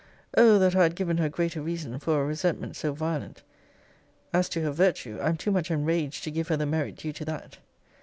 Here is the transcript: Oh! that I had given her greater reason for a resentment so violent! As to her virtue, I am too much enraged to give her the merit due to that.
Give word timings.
Oh! 0.35 0.57
that 0.57 0.75
I 0.75 0.81
had 0.81 0.95
given 0.95 1.17
her 1.17 1.29
greater 1.29 1.61
reason 1.61 1.99
for 1.99 2.19
a 2.19 2.25
resentment 2.25 2.75
so 2.75 2.91
violent! 2.91 3.43
As 4.33 4.49
to 4.49 4.61
her 4.63 4.71
virtue, 4.71 5.19
I 5.21 5.29
am 5.29 5.37
too 5.37 5.51
much 5.51 5.69
enraged 5.69 6.23
to 6.23 6.31
give 6.31 6.47
her 6.47 6.57
the 6.57 6.65
merit 6.65 6.95
due 6.95 7.13
to 7.13 7.25
that. 7.25 7.59